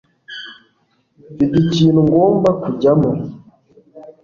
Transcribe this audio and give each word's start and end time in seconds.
Mfite 1.33 1.55
ikintu 1.63 1.99
ngomba 2.07 2.49
kujyamo 2.61 3.11